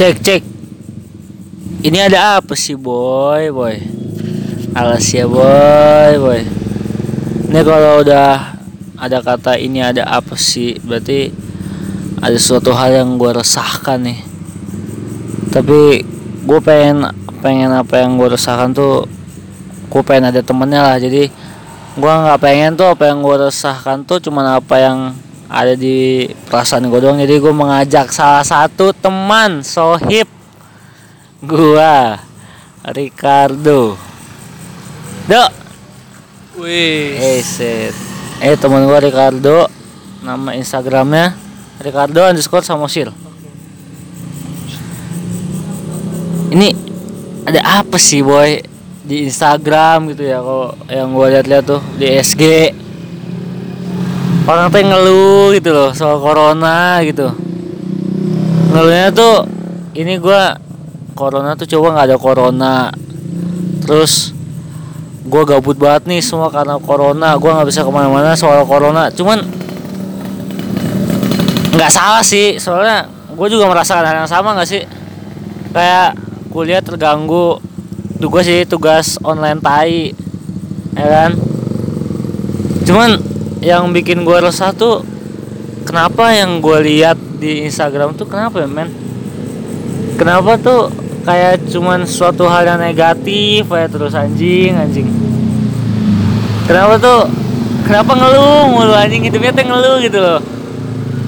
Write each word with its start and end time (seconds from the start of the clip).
Cek 0.00 0.16
cek. 0.24 0.42
Ini 1.84 2.08
ada 2.08 2.40
apa 2.40 2.56
sih 2.56 2.72
boy 2.72 3.52
boy? 3.52 3.76
Alas 4.72 5.04
ya 5.12 5.28
boy 5.28 6.16
boy. 6.16 6.40
Ini 7.52 7.60
kalau 7.60 8.00
udah 8.00 8.56
ada 8.96 9.18
kata 9.20 9.60
ini 9.60 9.84
ada 9.84 10.08
apa 10.08 10.40
sih? 10.40 10.80
Berarti 10.80 11.28
ada 12.16 12.32
suatu 12.40 12.72
hal 12.72 12.96
yang 12.96 13.20
gue 13.20 13.28
resahkan 13.28 14.00
nih. 14.00 14.24
Tapi 15.52 16.00
gue 16.48 16.60
pengen 16.64 17.04
pengen 17.44 17.68
apa 17.68 18.00
yang 18.00 18.16
gue 18.16 18.40
resahkan 18.40 18.72
tuh 18.72 19.04
gue 19.92 20.00
pengen 20.00 20.32
ada 20.32 20.40
temennya 20.40 20.80
lah 20.80 20.96
jadi 20.96 21.28
gue 22.00 22.12
nggak 22.24 22.40
pengen 22.40 22.72
tuh 22.72 22.88
apa 22.88 23.04
yang 23.04 23.20
gue 23.20 23.36
resahkan 23.52 24.00
tuh 24.08 24.16
cuman 24.16 24.64
apa 24.64 24.80
yang 24.80 25.12
ada 25.50 25.74
di 25.74 26.30
perasaan 26.46 26.86
gue 26.86 27.00
doang 27.02 27.18
jadi 27.18 27.42
gue 27.42 27.50
mengajak 27.50 28.14
salah 28.14 28.46
satu 28.46 28.94
teman 28.94 29.66
sohib. 29.66 30.30
Gue 31.42 31.94
Ricardo. 32.94 33.98
Dok. 35.26 35.50
Wih, 36.62 37.18
eh 37.18 37.42
set. 37.42 37.98
Eh 38.38 38.54
teman 38.54 38.86
gue 38.86 38.98
Ricardo. 39.02 39.66
Nama 40.22 40.54
Instagramnya 40.54 41.34
Ricardo 41.82 42.30
underscore 42.30 42.62
Samosil. 42.62 43.10
Ini 46.54 46.68
ada 47.50 47.82
apa 47.82 47.98
sih 47.98 48.22
boy? 48.22 48.62
Di 49.02 49.26
Instagram 49.26 50.14
gitu 50.14 50.22
ya 50.22 50.38
kok 50.38 50.86
yang 50.86 51.10
gue 51.10 51.26
lihat-lihat 51.34 51.64
tuh 51.66 51.82
di 51.98 52.06
SG 52.06 52.70
orang 54.50 54.66
teh 54.74 54.82
ngeluh 54.82 55.54
gitu 55.54 55.70
loh 55.70 55.90
soal 55.94 56.18
corona 56.18 56.98
gitu. 57.06 57.30
Ngeluhnya 58.74 59.14
tuh 59.14 59.46
ini 59.94 60.18
gua 60.18 60.58
corona 61.14 61.54
tuh 61.54 61.70
coba 61.70 61.94
nggak 61.94 62.06
ada 62.10 62.18
corona. 62.18 62.74
Terus 63.86 64.34
gua 65.26 65.46
gabut 65.46 65.78
banget 65.78 66.10
nih 66.10 66.20
semua 66.22 66.50
karena 66.50 66.82
corona. 66.82 67.38
Gua 67.38 67.62
nggak 67.62 67.68
bisa 67.70 67.86
ke 67.86 67.90
mana-mana 67.94 68.34
soal 68.34 68.66
corona. 68.66 69.06
Cuman 69.14 69.46
nggak 71.70 71.90
salah 71.90 72.22
sih. 72.26 72.58
Soalnya 72.58 73.06
gue 73.30 73.48
juga 73.48 73.70
merasakan 73.70 74.04
hal 74.04 74.16
yang 74.26 74.30
sama 74.30 74.52
nggak 74.58 74.68
sih? 74.68 74.82
Kayak 75.70 76.18
kuliah 76.50 76.82
terganggu. 76.82 77.62
Tugas 78.20 78.44
sih 78.44 78.68
tugas 78.68 79.16
online 79.24 79.64
tai 79.64 80.12
ya 80.92 81.06
kan? 81.08 81.30
Cuman 82.84 83.16
yang 83.60 83.92
bikin 83.92 84.24
gue 84.24 84.38
resah 84.40 84.72
tuh 84.72 85.04
kenapa 85.84 86.32
yang 86.32 86.64
gue 86.64 86.78
lihat 86.80 87.16
di 87.36 87.68
Instagram 87.68 88.16
tuh 88.16 88.24
kenapa 88.24 88.64
ya 88.64 88.68
men? 88.68 88.88
Kenapa 90.16 90.56
tuh 90.56 90.92
kayak 91.24 91.68
cuman 91.68 92.08
suatu 92.08 92.48
hal 92.48 92.64
yang 92.64 92.80
negatif 92.80 93.68
kayak 93.68 93.92
terus 93.92 94.16
anjing 94.16 94.76
anjing? 94.76 95.08
Kenapa 96.64 96.96
tuh 96.96 97.28
kenapa 97.84 98.16
ngeluh 98.16 98.72
mulu 98.72 98.96
anjing? 98.96 99.28
Hidupnya 99.28 99.52
tuh 99.52 99.64
ngeluh 99.68 99.96
gitu 100.00 100.18
loh. 100.20 100.40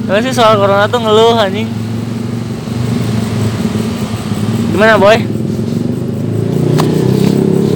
Kenapa 0.08 0.20
sih 0.24 0.33
soal 0.33 0.56
corona 0.56 0.89
tuh 0.89 1.00
ngeluh 1.05 1.36
anjing? 1.36 1.69
Gimana 4.72 4.96
boy? 4.96 5.20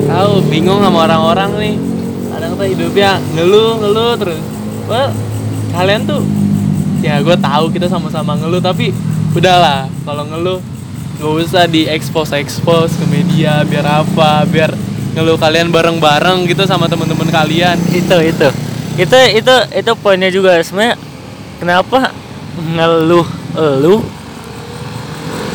Tahu 0.08 0.32
bingung 0.48 0.80
sama 0.80 1.04
orang-orang 1.04 1.50
nih. 1.60 1.76
Tuh 2.56 2.64
hidupnya 2.64 3.20
ngeluh 3.36 3.76
ngeluh 3.84 4.12
terus. 4.16 4.40
Wah, 4.88 5.12
kalian 5.76 6.08
tuh 6.08 6.24
ya 7.04 7.20
gue 7.20 7.36
tahu 7.36 7.68
kita 7.68 7.86
sama-sama 7.86 8.32
ngeluh 8.40 8.64
tapi 8.64 8.90
udahlah 9.36 9.84
kalau 10.08 10.24
ngeluh 10.24 10.58
gak 11.20 11.32
usah 11.44 11.68
di 11.68 11.84
expose 11.84 12.32
expose 12.36 12.96
ke 12.96 13.04
media 13.12 13.60
biar 13.68 14.04
apa 14.04 14.48
biar 14.48 14.72
ngeluh 15.12 15.36
kalian 15.36 15.68
bareng-bareng 15.72 16.48
gitu 16.48 16.64
sama 16.64 16.88
teman-teman 16.88 17.28
kalian. 17.28 17.76
Itu 17.92 18.16
itu. 18.24 18.48
Itu 18.96 19.18
itu 19.36 19.54
itu 19.76 19.92
poinnya 20.00 20.32
juga. 20.32 20.56
Sebenarnya 20.60 20.96
kenapa 21.60 22.12
ngeluh 22.56 23.28
lu 23.84 24.00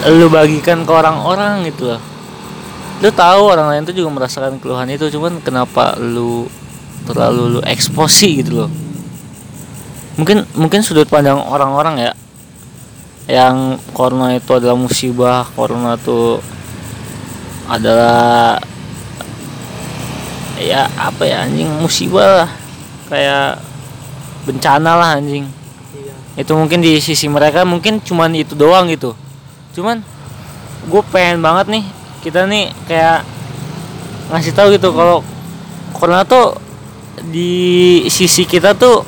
lu 0.02 0.28
bagikan 0.34 0.86
ke 0.86 0.92
orang-orang 0.94 1.66
gitu 1.70 1.94
loh? 1.94 2.02
Lu 3.02 3.10
tahu 3.10 3.54
orang 3.54 3.74
lain 3.74 3.86
tuh 3.90 3.98
juga 3.98 4.10
merasakan 4.14 4.62
keluhan 4.62 4.90
itu 4.94 5.10
cuman 5.10 5.42
kenapa 5.42 5.98
lu 5.98 6.46
terlalu 7.08 7.58
lu 7.58 7.62
eksposi 7.66 8.44
gitu 8.44 8.66
loh. 8.66 8.70
Mungkin 10.20 10.46
mungkin 10.54 10.86
sudut 10.86 11.08
pandang 11.10 11.40
orang-orang 11.40 12.10
ya 12.10 12.12
yang 13.32 13.80
corona 13.96 14.36
itu 14.36 14.52
adalah 14.52 14.76
musibah 14.76 15.48
corona 15.56 15.96
itu 15.96 16.38
adalah 17.72 18.60
ya 20.60 20.86
apa 21.00 21.24
ya 21.26 21.48
anjing 21.48 21.70
musibah 21.82 22.46
lah. 22.46 22.50
Kayak 23.10 23.60
bencana 24.46 24.92
lah 25.00 25.10
anjing. 25.18 25.50
Itu 26.38 26.54
mungkin 26.56 26.80
di 26.80 27.02
sisi 27.02 27.28
mereka 27.28 27.66
mungkin 27.66 28.00
cuman 28.00 28.36
itu 28.38 28.54
doang 28.54 28.88
gitu. 28.94 29.18
Cuman 29.74 30.04
gue 30.86 31.02
pengen 31.10 31.42
banget 31.42 31.66
nih 31.70 31.86
kita 32.22 32.46
nih 32.46 32.70
kayak 32.86 33.26
ngasih 34.30 34.54
tahu 34.54 34.74
gitu 34.78 34.94
kalau 34.94 35.26
corona 35.98 36.22
tuh 36.22 36.61
di 37.30 38.02
sisi 38.10 38.48
kita 38.50 38.74
tuh 38.74 39.06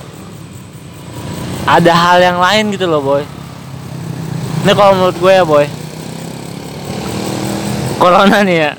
ada 1.66 1.94
hal 1.96 2.18
yang 2.22 2.38
lain 2.38 2.70
gitu 2.76 2.86
loh 2.86 3.02
boy. 3.02 3.24
Ini 4.64 4.72
kalau 4.78 4.94
menurut 4.96 5.18
gue 5.18 5.34
ya 5.34 5.44
boy. 5.48 5.66
Corona 7.98 8.44
nih 8.46 8.58
ya. 8.70 8.72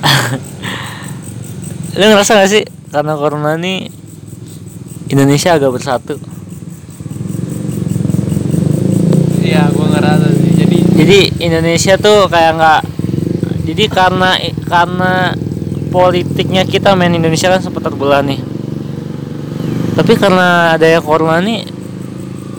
Lu 1.98 2.04
ngerasa 2.10 2.34
gak 2.36 2.50
sih 2.50 2.64
karena 2.90 3.14
corona 3.14 3.54
nih 3.54 3.86
Indonesia 5.10 5.54
agak 5.54 5.74
bersatu? 5.74 6.18
Iya 9.40 9.70
gue 9.70 9.86
ngerasa 9.86 10.26
sih. 10.34 10.50
Jadi 10.54 10.78
jadi 10.98 11.18
Indonesia 11.42 11.94
tuh 11.98 12.26
kayak 12.30 12.52
nggak 12.58 12.82
jadi 13.70 13.84
karena 13.86 14.30
karena 14.66 15.34
politiknya 15.90 16.62
kita 16.64 16.94
main 16.94 17.12
Indonesia 17.12 17.50
kan 17.50 17.60
sempat 17.60 17.82
terbelah 17.84 18.22
nih. 18.22 18.38
Tapi 19.98 20.16
karena 20.16 20.72
adanya 20.78 21.02
corona 21.04 21.42
nih 21.42 21.66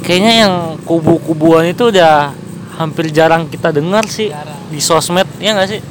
kayaknya 0.06 0.34
yang 0.46 0.53
kubu-kubuan 0.86 1.66
itu 1.66 1.90
udah 1.90 2.36
hampir 2.78 3.09
jarang 3.14 3.46
kita 3.47 3.69
dengar 3.72 4.06
sih 4.06 4.30
Jarang. 4.30 4.59
di 4.69 4.80
sosmed 4.84 5.28
ya 5.40 5.56
nggak 5.56 5.69
sih? 5.69 5.81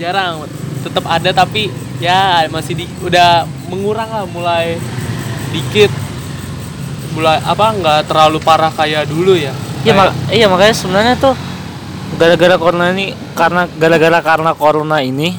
Jarang 0.00 0.48
tetap 0.82 1.04
ada 1.06 1.30
tapi 1.30 1.68
ya 1.98 2.46
masih 2.48 2.74
di 2.78 2.84
udah 3.04 3.44
mengurang 3.70 4.08
lah 4.08 4.24
mulai 4.26 4.80
dikit. 5.52 5.92
Mulai 7.14 7.40
apa 7.42 7.66
nggak 7.74 8.00
terlalu 8.08 8.38
parah 8.42 8.72
kayak 8.72 9.06
dulu 9.06 9.36
ya. 9.36 9.52
Iya 9.86 9.92
mak- 9.94 10.16
iya 10.34 10.46
makanya 10.50 10.74
sebenarnya 10.74 11.14
tuh 11.20 11.34
gara-gara 12.18 12.58
corona 12.58 12.90
ini 12.90 13.14
karena 13.38 13.68
gara-gara 13.78 14.18
karena 14.24 14.50
corona 14.56 14.98
ini 14.98 15.36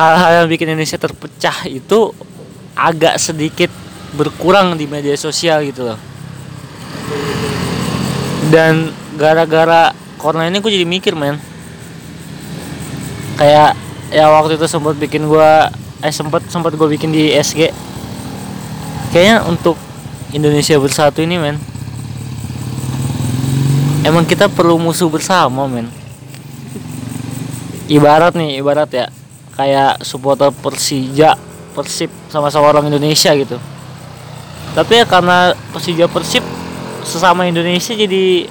hal-hal 0.00 0.30
yang 0.44 0.48
bikin 0.48 0.72
Indonesia 0.72 0.96
terpecah 0.96 1.68
itu 1.68 2.16
agak 2.72 3.20
sedikit 3.20 3.68
berkurang 4.16 4.80
di 4.80 4.88
media 4.88 5.12
sosial 5.20 5.60
gitu 5.68 5.92
loh. 5.92 6.00
Dan 8.48 8.90
gara-gara 9.20 9.92
corona 10.16 10.48
ini 10.48 10.64
gue 10.64 10.72
jadi 10.72 10.88
mikir 10.88 11.12
men. 11.12 11.36
Kayak 13.36 13.76
ya 14.08 14.26
waktu 14.32 14.56
itu 14.56 14.66
sempat 14.66 14.96
bikin 14.96 15.28
gua 15.28 15.70
eh 16.00 16.12
sempat 16.12 16.48
sempat 16.48 16.74
gue 16.74 16.88
bikin 16.96 17.12
di 17.12 17.30
SG 17.36 17.70
kayaknya 19.12 19.44
untuk 19.46 19.76
Indonesia 20.34 20.80
bersatu 20.80 21.20
ini 21.22 21.36
men 21.38 21.56
emang 24.02 24.24
kita 24.26 24.48
perlu 24.48 24.80
musuh 24.80 25.06
bersama 25.12 25.68
men. 25.70 25.86
Ibarat 27.90 28.38
nih 28.38 28.62
ibarat 28.62 28.90
ya 28.90 29.06
kayak 29.60 30.00
supporter 30.00 30.48
Persija 30.48 31.36
Persib 31.76 32.08
sama-sama 32.32 32.72
orang 32.72 32.88
Indonesia 32.88 33.28
gitu. 33.36 33.60
Tapi 34.72 35.02
ya 35.02 35.04
karena 35.04 35.52
Persija 35.76 36.08
Persib 36.08 36.40
sesama 37.04 37.44
Indonesia 37.44 37.92
jadi 37.92 38.48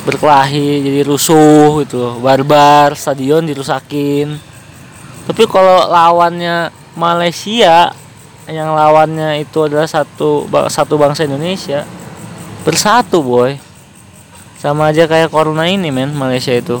berkelahi 0.00 0.80
jadi 0.80 1.00
rusuh 1.04 1.82
gitu 1.82 2.22
barbar 2.22 2.94
stadion 2.94 3.42
dirusakin. 3.44 4.38
Tapi 5.26 5.42
kalau 5.50 5.90
lawannya 5.90 6.70
Malaysia 6.94 7.90
yang 8.46 8.72
lawannya 8.74 9.42
itu 9.42 9.66
adalah 9.66 9.86
satu 9.86 10.46
satu 10.70 10.94
bangsa 10.96 11.26
Indonesia 11.26 11.82
bersatu 12.62 13.26
boy. 13.26 13.58
Sama 14.60 14.92
aja 14.92 15.08
kayak 15.08 15.32
corona 15.32 15.66
ini 15.66 15.88
men 15.88 16.12
Malaysia 16.12 16.52
itu. 16.52 16.78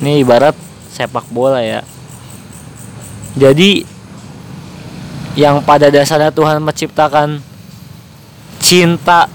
Ini 0.00 0.20
ibarat 0.24 0.56
sepak 0.92 1.28
bola 1.28 1.60
ya 1.60 1.84
jadi 3.36 3.84
yang 5.36 5.60
pada 5.60 5.92
dasarnya 5.92 6.32
Tuhan 6.32 6.64
menciptakan 6.64 7.44
cinta 8.56 9.28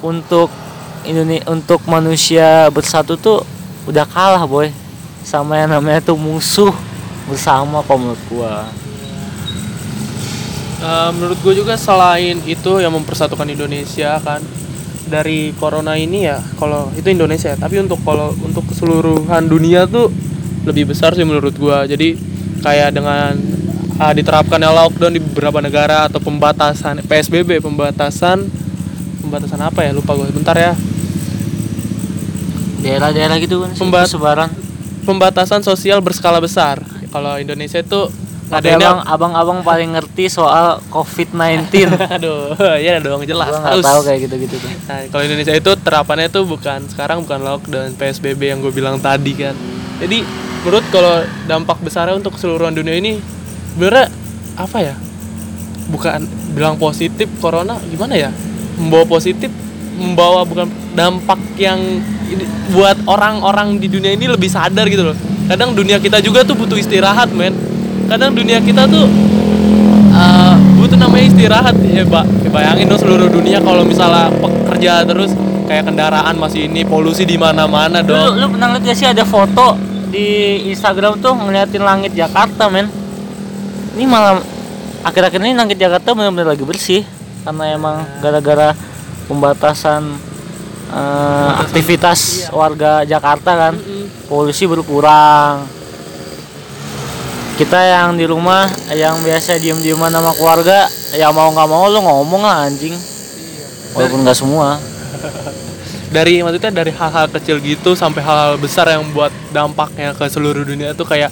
untuk 0.00 0.48
Indonesia 1.04 1.44
untuk 1.52 1.84
manusia 1.84 2.72
bersatu 2.72 3.20
tuh 3.20 3.44
udah 3.84 4.08
kalah 4.08 4.48
boy. 4.48 4.72
Sama 5.28 5.60
yang 5.60 5.76
namanya 5.76 6.00
tuh 6.00 6.16
musuh 6.16 6.72
bersama 7.28 7.84
kalau 7.84 8.08
menurut 8.08 8.22
gua. 8.32 8.64
Eh, 10.78 11.10
menurut 11.10 11.38
gue 11.42 11.58
juga 11.58 11.74
selain 11.74 12.38
itu 12.46 12.78
yang 12.78 12.94
mempersatukan 12.94 13.50
Indonesia 13.50 14.14
kan 14.22 14.38
dari 15.10 15.50
corona 15.58 15.98
ini 15.98 16.30
ya 16.30 16.38
kalau 16.54 16.94
itu 16.94 17.10
Indonesia 17.10 17.58
tapi 17.58 17.82
untuk 17.82 17.98
kalau 18.06 18.30
untuk 18.46 18.62
keseluruhan 18.70 19.50
dunia 19.50 19.90
tuh 19.90 20.06
lebih 20.62 20.94
besar 20.94 21.18
sih 21.18 21.26
menurut 21.26 21.50
gue 21.58 21.78
jadi 21.90 22.08
kayak 22.60 22.90
dengan 22.92 23.32
ah, 23.96 24.10
diterapkannya 24.10 24.68
lockdown 24.68 25.12
di 25.12 25.20
beberapa 25.20 25.58
negara 25.58 26.06
atau 26.06 26.18
pembatasan 26.18 27.02
PSBB 27.02 27.58
pembatasan 27.58 28.46
pembatasan 29.20 29.60
apa 29.60 29.82
ya? 29.82 29.90
Lupa 29.92 30.14
gue 30.14 30.30
bentar 30.30 30.54
ya. 30.54 30.72
Daerah-daerah 32.78 33.36
gitu 33.38 33.60
kan 33.60 33.70
sih, 33.74 33.80
Pembat- 33.80 34.08
sebaran. 34.08 34.50
pembatasan 35.02 35.60
sosial 35.60 35.98
berskala 35.98 36.36
besar. 36.38 36.78
Kalau 37.08 37.34
Indonesia 37.34 37.80
itu 37.80 38.06
adanya 38.48 39.00
abang 39.00 39.32
abang-abang 39.34 39.58
paling 39.60 39.92
ngerti 39.92 40.28
soal 40.28 40.80
COVID-19 40.88 41.68
aduh 42.16 42.56
ya 42.80 42.96
dong 42.96 43.20
jelas 43.22 43.48
gua 43.50 43.60
harus 43.62 43.84
tahu 43.84 44.00
kayak 44.04 44.18
gitu-gitu 44.24 44.56
tuh. 44.56 44.72
Nah, 44.86 45.04
kalau 45.08 45.20
Indonesia 45.22 45.52
itu 45.52 45.70
terapannya 45.76 46.28
itu 46.28 46.40
bukan 46.44 46.80
sekarang 46.86 47.24
bukan 47.24 47.40
lockdown 47.40 47.92
PSBB 47.94 48.40
yang 48.46 48.60
gue 48.60 48.68
bilang 48.70 48.96
tadi 48.96 49.32
kan. 49.34 49.52
Jadi 49.98 50.24
menurut 50.62 50.84
kalau 50.90 51.24
dampak 51.46 51.78
besarnya 51.82 52.18
untuk 52.18 52.34
keseluruhan 52.36 52.74
dunia 52.74 52.98
ini 52.98 53.18
sebenarnya 53.74 54.06
apa 54.58 54.78
ya? 54.82 54.94
Bukan 55.88 56.28
bilang 56.52 56.76
positif 56.76 57.26
corona 57.40 57.80
gimana 57.88 58.14
ya? 58.18 58.30
Membawa 58.78 59.04
positif, 59.08 59.50
membawa 59.98 60.44
bukan 60.46 60.68
dampak 60.94 61.40
yang 61.58 61.80
ini- 62.30 62.48
buat 62.74 62.98
orang-orang 63.08 63.80
di 63.80 63.88
dunia 63.90 64.14
ini 64.14 64.28
lebih 64.28 64.50
sadar 64.50 64.86
gitu 64.86 65.12
loh. 65.12 65.16
Kadang 65.48 65.72
dunia 65.72 65.96
kita 65.98 66.20
juga 66.20 66.44
tuh 66.44 66.54
butuh 66.54 66.76
istirahat, 66.76 67.32
men. 67.32 67.56
Kadang 68.06 68.36
dunia 68.36 68.60
kita 68.60 68.84
tuh 68.84 69.08
uh, 70.18 70.54
butuh 70.78 70.98
namanya 70.98 71.24
istirahat 71.28 71.76
ya 71.84 72.04
pak 72.04 72.24
Ya, 72.44 72.50
bayangin 72.50 72.88
dong 72.88 73.00
seluruh 73.00 73.28
dunia 73.28 73.60
kalau 73.60 73.84
misalnya 73.84 74.32
pekerja 74.32 75.04
terus 75.04 75.36
kayak 75.68 75.84
kendaraan 75.84 76.34
masih 76.40 76.64
ini 76.64 76.80
polusi 76.88 77.28
di 77.28 77.36
mana-mana 77.36 78.00
lu, 78.00 78.08
dong 78.08 78.40
lu 78.40 78.46
pernah 78.56 78.68
lihat 78.72 78.82
gak 78.88 78.96
sih 78.96 79.08
ada 79.08 79.24
foto 79.28 79.76
di 80.08 80.68
Instagram 80.72 81.20
tuh 81.20 81.36
ngeliatin 81.36 81.84
langit 81.84 82.12
Jakarta 82.16 82.66
men. 82.72 82.88
Ini 83.94 84.04
malam 84.08 84.40
akhir-akhir 85.04 85.40
ini 85.40 85.54
langit 85.54 85.76
Jakarta 85.76 86.16
benar-benar 86.16 86.56
lagi 86.56 86.64
bersih 86.64 87.02
karena 87.44 87.64
emang 87.76 87.96
gara-gara 88.24 88.72
pembatasan 89.28 90.16
eh, 90.90 91.50
aktivitas 91.62 92.50
warga 92.50 93.04
Jakarta 93.04 93.68
kan 93.68 93.74
polusi 94.26 94.64
berkurang. 94.64 95.68
Kita 97.58 97.78
yang 97.82 98.14
di 98.14 98.22
rumah 98.22 98.70
yang 98.94 99.18
biasa 99.20 99.58
diem-dieman 99.58 100.14
sama 100.14 100.30
keluarga 100.34 100.86
ya 101.14 101.28
mau 101.34 101.50
nggak 101.50 101.68
mau 101.68 101.90
lu 101.90 102.00
ngomong 102.00 102.42
lah 102.42 102.70
anjing. 102.70 102.94
Walaupun 103.96 104.22
nggak 104.22 104.38
semua 104.38 104.78
dari 106.08 106.40
maksudnya 106.40 106.72
dari 106.72 106.92
hal-hal 106.92 107.28
kecil 107.28 107.60
gitu 107.60 107.92
sampai 107.92 108.24
hal-hal 108.24 108.56
besar 108.56 108.88
yang 108.88 109.04
buat 109.12 109.32
dampaknya 109.52 110.16
ke 110.16 110.24
seluruh 110.28 110.64
dunia 110.64 110.96
tuh 110.96 111.04
kayak 111.04 111.28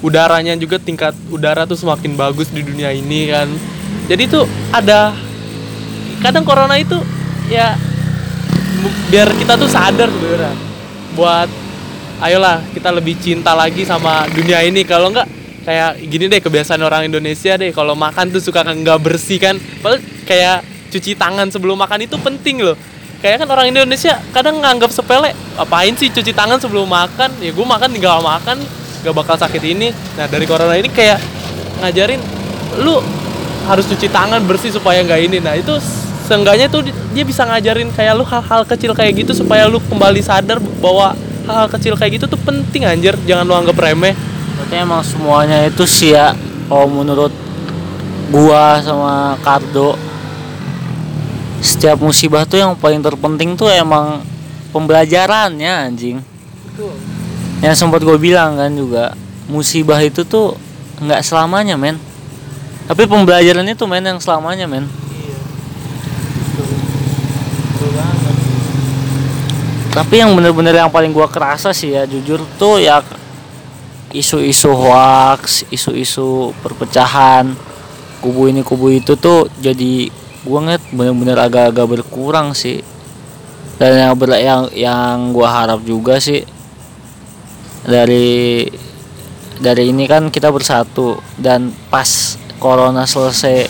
udaranya 0.00 0.54
juga 0.56 0.78
tingkat 0.78 1.12
udara 1.28 1.66
tuh 1.66 1.76
semakin 1.76 2.14
bagus 2.14 2.48
di 2.54 2.62
dunia 2.62 2.94
ini 2.94 3.28
kan. 3.28 3.50
Jadi 4.06 4.22
tuh 4.30 4.46
ada 4.70 5.14
kadang 6.22 6.46
corona 6.46 6.78
itu 6.78 6.96
ya 7.50 7.74
biar 9.10 9.28
kita 9.36 9.58
tuh 9.58 9.68
sadar 9.68 10.08
sebenarnya 10.08 10.54
buat 11.18 11.48
ayolah 12.22 12.62
kita 12.70 12.94
lebih 12.94 13.18
cinta 13.18 13.52
lagi 13.58 13.82
sama 13.82 14.30
dunia 14.30 14.62
ini. 14.62 14.86
Kalau 14.86 15.10
enggak 15.10 15.26
kayak 15.66 16.00
gini 16.06 16.30
deh 16.30 16.40
kebiasaan 16.40 16.80
orang 16.80 17.10
Indonesia 17.10 17.58
deh 17.58 17.74
kalau 17.74 17.98
makan 17.98 18.30
tuh 18.30 18.40
suka 18.40 18.62
nggak 18.62 18.98
bersih 19.02 19.42
kan. 19.42 19.58
Padahal 19.82 20.00
kayak 20.22 20.62
cuci 20.90 21.18
tangan 21.18 21.50
sebelum 21.50 21.78
makan 21.78 22.06
itu 22.06 22.14
penting 22.18 22.62
loh 22.62 22.78
kayak 23.20 23.44
kan 23.44 23.48
orang 23.52 23.68
Indonesia 23.68 24.16
kadang 24.32 24.58
nganggap 24.64 24.88
sepele 24.88 25.36
apain 25.60 25.92
sih 25.94 26.08
cuci 26.08 26.32
tangan 26.32 26.56
sebelum 26.56 26.88
makan? 26.88 27.28
Ya 27.40 27.52
gue 27.52 27.66
makan 27.66 27.88
tinggal 27.92 28.24
makan 28.24 28.64
gak 29.04 29.14
bakal 29.16 29.36
sakit 29.36 29.62
ini. 29.64 29.92
Nah 30.16 30.24
dari 30.26 30.48
corona 30.48 30.76
ini 30.76 30.88
kayak 30.88 31.20
ngajarin 31.84 32.20
lu 32.80 33.00
harus 33.68 33.84
cuci 33.86 34.08
tangan 34.08 34.40
bersih 34.48 34.72
supaya 34.72 35.04
nggak 35.04 35.20
ini. 35.20 35.38
Nah 35.40 35.52
itu 35.56 35.76
seenggaknya 36.24 36.72
tuh 36.72 36.88
di- 36.88 36.96
dia 37.12 37.24
bisa 37.24 37.44
ngajarin 37.44 37.92
kayak 37.92 38.16
lu 38.16 38.24
hal-hal 38.24 38.64
kecil 38.64 38.96
kayak 38.96 39.12
gitu 39.20 39.36
supaya 39.36 39.68
lu 39.68 39.80
kembali 39.84 40.24
sadar 40.24 40.56
bahwa 40.80 41.12
hal-hal 41.44 41.68
kecil 41.68 41.94
kayak 42.00 42.20
gitu 42.20 42.26
tuh 42.28 42.40
penting 42.40 42.88
anjir. 42.88 43.12
Jangan 43.28 43.44
lu 43.44 43.52
anggap 43.52 43.76
remeh. 43.76 44.16
Berarti 44.56 44.74
emang 44.80 45.04
semuanya 45.04 45.68
itu 45.68 45.84
sih 45.84 46.16
ya 46.16 46.32
kalau 46.68 46.88
menurut 46.88 47.32
gua 48.30 48.78
sama 48.80 49.34
Kardo 49.42 49.98
setiap 51.60 52.00
musibah 52.00 52.48
tuh 52.48 52.58
yang 52.60 52.72
paling 52.76 53.04
terpenting 53.04 53.54
tuh 53.54 53.68
emang 53.68 54.24
pembelajarannya 54.72 55.92
anjing. 55.92 56.18
Yang 57.60 57.76
sempat 57.76 58.00
gue 58.00 58.16
bilang 58.16 58.56
kan 58.56 58.72
juga 58.72 59.12
musibah 59.46 60.00
itu 60.00 60.24
tuh 60.24 60.56
nggak 61.00 61.20
selamanya 61.20 61.76
men. 61.76 62.00
Tapi 62.88 63.06
pembelajaran 63.06 63.68
itu 63.68 63.84
men 63.84 64.04
yang 64.04 64.18
selamanya 64.18 64.64
men. 64.66 64.88
Tapi 69.90 70.22
yang 70.22 70.38
bener-bener 70.38 70.78
yang 70.78 70.86
paling 70.86 71.10
gua 71.10 71.26
kerasa 71.26 71.74
sih 71.74 71.90
ya 71.90 72.06
jujur 72.06 72.46
tuh 72.54 72.78
ya 72.78 73.02
isu-isu 74.14 74.70
hoax, 74.70 75.66
isu-isu 75.66 76.54
perpecahan 76.62 77.50
kubu 78.22 78.46
ini 78.54 78.62
kubu 78.62 78.94
itu 78.94 79.18
tuh 79.18 79.50
jadi 79.58 80.12
gua 80.44 80.58
ngeliat 80.64 80.84
bener-bener 80.92 81.38
agak-agak 81.38 81.86
berkurang 81.86 82.56
sih. 82.56 82.80
Dan 83.80 83.96
yang 83.96 84.12
ber, 84.16 84.36
yang 84.36 84.68
yang 84.76 85.32
gua 85.32 85.48
harap 85.64 85.80
juga 85.84 86.20
sih 86.20 86.44
dari 87.84 88.68
dari 89.60 89.88
ini 89.88 90.04
kan 90.04 90.28
kita 90.28 90.52
bersatu. 90.52 91.16
Dan 91.36 91.72
pas 91.88 92.36
corona 92.60 93.08
selesai 93.08 93.68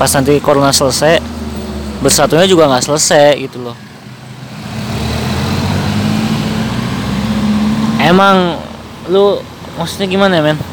pas 0.00 0.08
nanti 0.16 0.40
corona 0.40 0.72
selesai 0.72 1.20
bersatunya 2.00 2.48
juga 2.48 2.72
nggak 2.72 2.84
selesai 2.88 3.36
gitu 3.36 3.60
loh. 3.60 3.76
Emang 8.00 8.56
lu 9.12 9.36
maksudnya 9.76 10.08
gimana 10.08 10.40
ya 10.40 10.42
men 10.44 10.69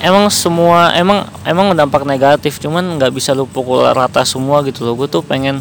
emang 0.00 0.32
semua 0.32 0.96
emang 0.96 1.28
emang 1.44 1.76
dampak 1.76 2.08
negatif 2.08 2.56
cuman 2.58 2.96
nggak 2.96 3.12
bisa 3.12 3.36
lu 3.36 3.44
pukul 3.44 3.84
rata 3.84 4.24
semua 4.24 4.64
gitu 4.64 4.82
loh. 4.82 4.96
Gue 4.96 5.06
tuh 5.06 5.20
pengen 5.20 5.60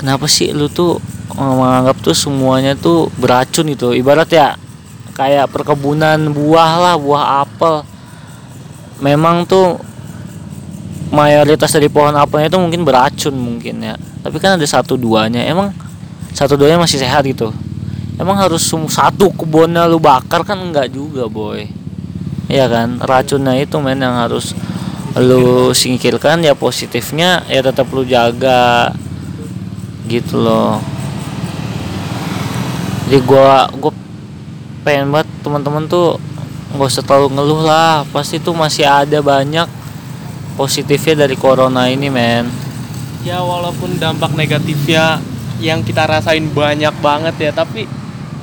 kenapa 0.00 0.24
sih 0.26 0.50
lu 0.50 0.66
tuh 0.72 0.96
eh, 1.36 1.54
menganggap 1.54 2.00
tuh 2.00 2.16
semuanya 2.16 2.72
tuh 2.74 3.12
beracun 3.20 3.68
gitu? 3.70 3.92
Ibarat 3.92 4.28
ya 4.32 4.56
kayak 5.14 5.52
perkebunan 5.52 6.32
buah 6.32 6.72
lah 6.80 6.94
buah 6.96 7.44
apel. 7.44 7.84
Memang 9.04 9.44
tuh 9.44 9.80
mayoritas 11.12 11.72
dari 11.72 11.88
pohon 11.88 12.16
apelnya 12.16 12.48
itu 12.48 12.58
mungkin 12.60 12.82
beracun 12.84 13.36
mungkin 13.36 13.84
ya. 13.84 13.94
Tapi 14.24 14.36
kan 14.40 14.56
ada 14.56 14.66
satu 14.66 14.96
duanya. 14.96 15.44
Emang 15.44 15.72
satu 16.32 16.56
duanya 16.56 16.80
masih 16.80 17.00
sehat 17.00 17.24
gitu? 17.28 17.52
Emang 18.20 18.36
harus 18.36 18.68
satu 18.68 19.32
kebunnya 19.32 19.88
lu 19.88 19.96
bakar 19.96 20.44
kan 20.44 20.60
enggak 20.60 20.92
juga 20.92 21.24
boy 21.24 21.79
Iya 22.50 22.66
kan 22.66 22.98
racunnya 22.98 23.54
itu 23.62 23.78
men 23.78 24.02
yang 24.02 24.18
harus 24.18 24.58
lu 25.14 25.70
singkirkan 25.70 26.42
ya 26.42 26.58
positifnya 26.58 27.46
ya 27.46 27.62
tetap 27.62 27.86
lu 27.94 28.02
jaga 28.02 28.90
gitu 30.10 30.42
loh. 30.42 30.82
Jadi 33.06 33.22
gua 33.22 33.70
gua 33.78 33.94
pengen 34.82 35.14
banget 35.14 35.30
teman-teman 35.46 35.86
tuh 35.86 36.18
nggak 36.74 36.90
usah 36.90 37.06
terlalu 37.06 37.38
ngeluh 37.38 37.62
lah 37.62 38.02
pasti 38.10 38.42
tuh 38.42 38.54
masih 38.54 38.86
ada 38.86 39.22
banyak 39.22 39.70
positifnya 40.58 41.22
dari 41.26 41.38
corona 41.38 41.86
ini 41.86 42.10
men. 42.10 42.50
Ya 43.22 43.38
walaupun 43.46 43.94
dampak 44.02 44.34
negatifnya 44.34 45.22
yang 45.62 45.86
kita 45.86 46.02
rasain 46.02 46.50
banyak 46.50 46.94
banget 46.98 47.34
ya 47.38 47.50
tapi 47.54 47.86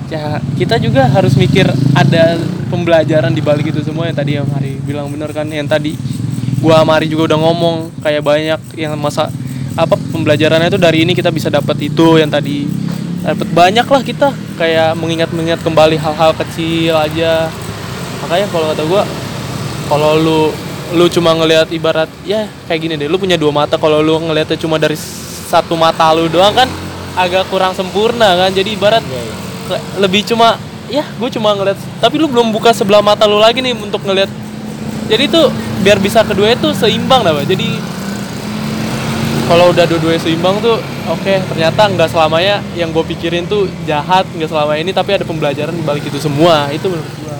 ya 0.08 0.40
kita 0.56 0.80
juga 0.80 1.08
harus 1.12 1.36
mikir 1.36 1.68
ada 1.92 2.40
pembelajaran 2.72 3.32
di 3.36 3.44
balik 3.44 3.72
itu 3.72 3.84
semua 3.84 4.08
yang 4.08 4.16
tadi 4.16 4.32
yang 4.40 4.48
Mari 4.48 4.80
bilang 4.84 5.12
bener 5.12 5.32
kan 5.36 5.48
yang 5.48 5.68
tadi 5.68 5.96
gua 6.64 6.84
Mari 6.88 7.12
juga 7.12 7.34
udah 7.34 7.40
ngomong 7.44 7.76
kayak 8.02 8.24
banyak 8.24 8.62
yang 8.80 8.96
masa 8.96 9.28
apa 9.78 9.94
pembelajarannya 9.94 10.74
itu 10.74 10.80
dari 10.82 11.06
ini 11.06 11.14
kita 11.14 11.30
bisa 11.30 11.54
dapat 11.54 11.78
itu 11.86 12.18
yang 12.18 12.34
tadi. 12.34 12.66
Dapat 13.22 13.50
banyak 13.54 13.86
lah 13.86 14.02
kita 14.02 14.28
kayak 14.58 14.98
mengingat-mengingat 14.98 15.62
kembali 15.62 16.02
hal-hal 16.02 16.34
kecil 16.34 16.98
aja. 16.98 17.52
Makanya 18.26 18.48
kalau 18.50 18.66
kata 18.74 18.84
gua 18.90 19.04
kalau 19.86 20.12
lu 20.18 20.42
lu 20.98 21.06
cuma 21.12 21.36
ngelihat 21.36 21.70
ibarat 21.76 22.08
ya 22.24 22.48
kayak 22.66 22.80
gini 22.80 22.94
deh 22.96 23.12
lu 23.12 23.20
punya 23.20 23.36
dua 23.36 23.52
mata 23.52 23.76
kalau 23.76 24.00
lu 24.00 24.18
ngelihatnya 24.24 24.56
cuma 24.56 24.80
dari 24.80 24.96
satu 25.52 25.76
mata 25.76 26.16
lu 26.16 26.32
doang 26.32 26.56
kan 26.56 26.70
agak 27.14 27.46
kurang 27.54 27.78
sempurna 27.78 28.34
kan. 28.34 28.50
Jadi 28.50 28.74
ibarat 28.74 29.06
Iya, 29.06 29.22
iya. 29.22 29.47
Le- 29.68 29.84
lebih 30.08 30.24
cuma 30.28 30.56
ya 30.88 31.04
gue 31.04 31.30
cuma 31.36 31.52
ngeliat 31.52 31.76
tapi 32.00 32.16
lu 32.16 32.32
belum 32.32 32.56
buka 32.56 32.72
sebelah 32.72 33.04
mata 33.04 33.28
lu 33.28 33.40
lagi 33.40 33.60
nih 33.60 33.76
untuk 33.76 34.02
ngeliat. 34.08 34.32
Jadi 35.08 35.24
tuh 35.32 35.48
biar 35.88 36.04
bisa 36.04 36.20
kedua 36.28 36.52
itu 36.52 36.68
seimbang 36.76 37.24
lah 37.24 37.32
jadi 37.48 37.80
kalau 39.48 39.72
udah 39.72 39.88
dua-duanya 39.88 40.20
seimbang 40.20 40.60
tuh 40.60 40.76
oke 41.08 41.34
ternyata 41.56 41.88
nggak 41.88 42.12
selamanya 42.12 42.60
yang 42.76 42.92
gue 42.92 43.00
pikirin 43.16 43.48
tuh 43.48 43.64
jahat 43.88 44.28
nggak 44.36 44.52
selama 44.52 44.76
ini 44.76 44.92
tapi 44.92 45.16
ada 45.16 45.24
pembelajaran 45.24 45.72
balik 45.88 46.04
itu 46.04 46.20
semua. 46.20 46.68
Itu 46.76 46.92
menurut 46.92 47.08
gue 47.08 47.36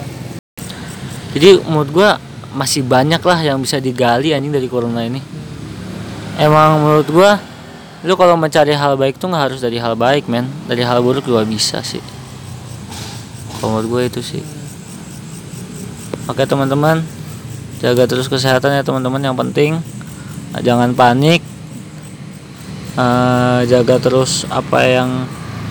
Jadi 1.36 1.48
menurut 1.68 1.90
gua 1.92 2.10
masih 2.56 2.80
banyak 2.80 3.20
lah 3.20 3.38
yang 3.44 3.60
bisa 3.60 3.76
digali 3.76 4.32
anjing 4.32 4.48
dari 4.48 4.64
corona 4.64 5.04
ini. 5.04 5.20
Emang 6.40 6.80
menurut 6.80 7.08
gua 7.12 7.36
lu 8.00 8.16
kalau 8.16 8.38
mencari 8.40 8.72
hal 8.72 8.96
baik 8.96 9.20
tuh 9.20 9.28
nggak 9.28 9.52
harus 9.52 9.60
dari 9.60 9.76
hal 9.76 9.92
baik 9.92 10.24
men, 10.30 10.48
dari 10.64 10.80
hal 10.80 11.04
buruk 11.04 11.28
juga 11.28 11.44
bisa 11.44 11.84
sih. 11.84 12.00
Kalau 13.58 13.78
menurut 13.78 13.88
gue 13.90 14.02
itu 14.16 14.20
sih. 14.22 14.42
Oke 16.30 16.46
teman-teman, 16.46 17.02
jaga 17.82 18.04
terus 18.06 18.30
kesehatan 18.30 18.78
ya 18.78 18.82
teman-teman 18.84 19.22
yang 19.22 19.36
penting 19.36 19.80
jangan 20.62 20.92
panik, 20.96 21.40
Eh, 22.98 23.60
jaga 23.70 24.02
terus 24.02 24.42
apa 24.50 24.82
yang 24.82 25.22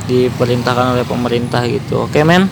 diperintahkan 0.08 0.96
oleh 0.96 1.03
pemerintah 1.03 1.60
gitu. 1.67 2.08
Oke 2.08 2.24
men? 2.24 2.48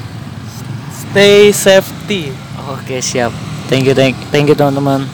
stay 1.16 1.48
safety 1.56 2.36
Oke 2.68 3.00
siap. 3.00 3.32
Thank 3.72 3.88
you 3.88 3.96
thank, 3.96 4.20
thank 4.36 4.52
you 4.52 4.58
teman-teman. 4.58 5.08